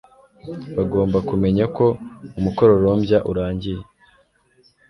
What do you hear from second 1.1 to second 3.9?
kumenya ko umukororombya urangiye